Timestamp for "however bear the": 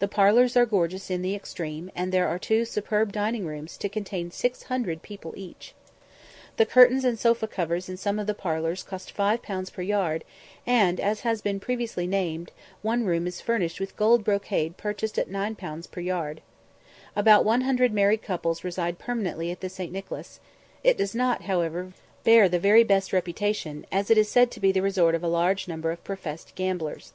21.42-22.58